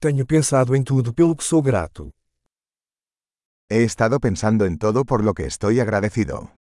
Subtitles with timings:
[0.00, 2.12] Tenho pensado em tudo pelo que sou grato.
[3.68, 6.54] He estado pensando en todo por lo que estoy agradecido.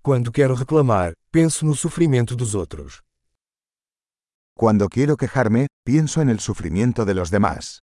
[0.00, 3.02] Quando quero reclamar, penso no sofrimento dos outros.
[4.54, 7.80] Cuando quiero quejarme, pienso en el sufrimiento de los demás.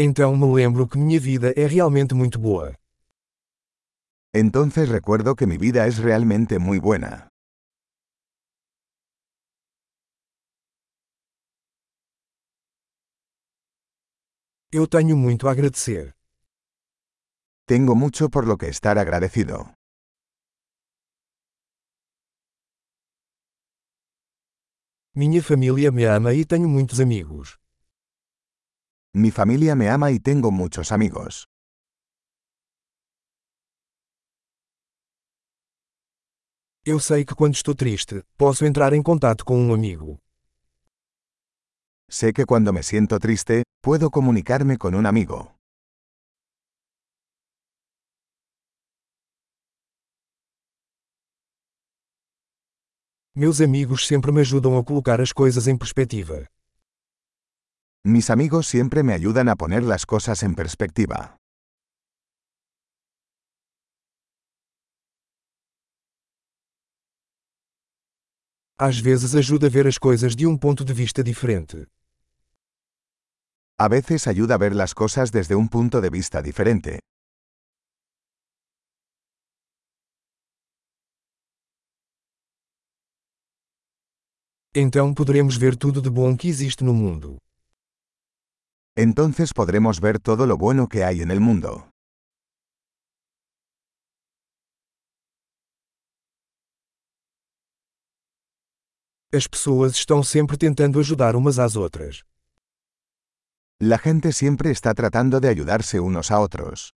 [0.00, 2.72] Então me lembro que minha vida é realmente muito boa.
[4.32, 7.26] Entonces recuerdo que mi vida es realmente muy buena.
[14.70, 16.14] Eu tenho muito a agradecer.
[17.66, 19.74] Tengo mucho por lo que estar agradecido.
[25.12, 27.58] Minha família me ama e tenho muitos amigos.
[29.14, 31.46] Mi familia me ama y tengo muchos amigos.
[36.84, 40.18] Eu sei que quando estou triste, posso entrar em contato com um amigo.
[42.10, 45.54] Sé que cuando me siento triste, puedo comunicarme con un amigo.
[53.34, 56.46] Meus amigos sempre me ajudam a colocar as coisas em perspectiva.
[58.04, 61.36] Mis amigos siempre me ayudan a poner las cosas en perspectiva.
[68.78, 71.88] Às vezes ajuda a ver as coisas de um ponto de vista diferente.
[73.76, 77.00] A veces ayuda a ver las cosas desde un punto de vista diferente.
[84.74, 87.38] Então poderemos ver tudo de bom que existe no mundo.
[89.00, 91.88] Entonces podremos ver todo lo bueno que hay en el mundo.
[99.32, 102.24] As pessoas estão sempre tentando ajudar umas às outras.
[103.80, 106.90] La gente siempre está tratando de ayudarse unos a otros.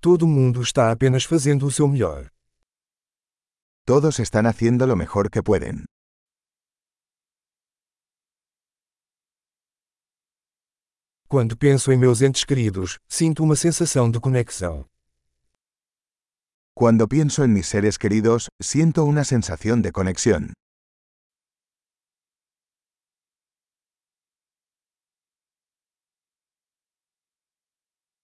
[0.00, 2.35] Todo mundo está apenas fazendo o seu melhor.
[3.86, 5.84] Todos están haciendo lo mejor que pueden.
[11.28, 14.88] Quando penso em meus entes queridos, sinto uma sensação de conexão.
[16.74, 20.52] Cuando pienso en mis seres queridos, siento una sensación de conexión.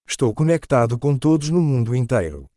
[0.09, 2.52] Estou conectado com todos no mundo inteiro.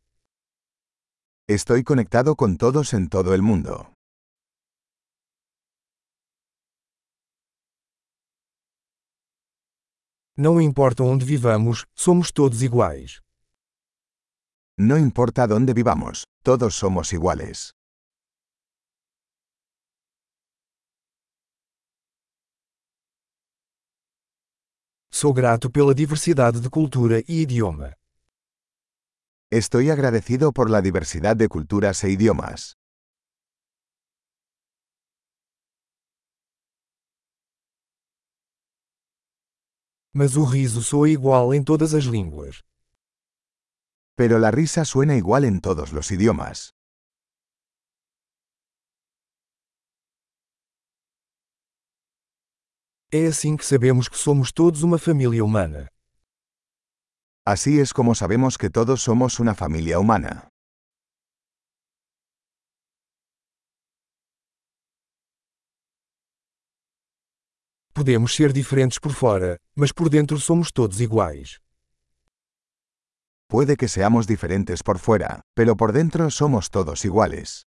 [1.48, 3.94] Estoy conectado con todos en todo el mundo.
[10.36, 13.22] Não importa onde vivamos, somos todos iguais.
[14.76, 17.70] No importa dónde vivamos, todos somos iguales.
[25.12, 27.96] Sou grato pela diversidade de cultura e idioma.
[29.52, 32.78] Estoy agradecido por la diversidad de culturas e idiomas.
[40.12, 42.64] Mas o riso soa igual em todas as línguas.
[44.16, 46.72] Pero la risa suena igual en todos los idiomas.
[53.12, 55.88] É assim que sabemos que somos todos uma família humana.
[57.48, 60.50] Así es como sabemos que todos somos una familia humana.
[67.94, 71.62] Podemos ser diferentes por fora, mas por dentro somos todos iguais.
[73.48, 77.68] Puede que seamos diferentes por fuera, pero por dentro somos todos iguales.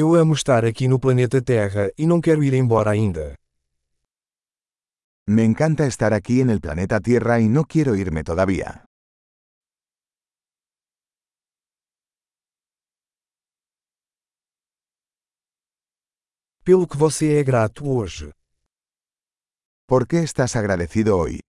[0.00, 3.34] Eu amo estar aqui no planeta Terra e não quero ir embora ainda.
[5.26, 8.84] Me encanta estar aquí en el planeta Tierra y no quiero irme todavía.
[16.64, 18.30] Pelo que você é grato hoje.
[19.88, 21.40] ¿Por qué estás agradecido hoy?